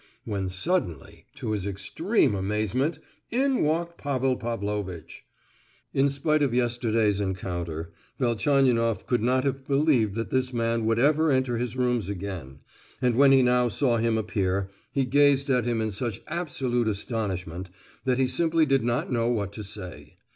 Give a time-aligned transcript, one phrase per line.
[0.25, 2.97] When suddenly, to his extreme amazement,
[3.29, 5.25] in walked Pavel Pavlovitch.
[5.93, 11.29] In spite of yesterday's rencontre, Velchaninoff could not have believed that this man would ever
[11.29, 12.61] enter his rooms again;
[12.99, 17.69] and when he now saw him appear, he gazed at him in such absolute astonishment,
[18.03, 20.15] that he simply did not know what to say.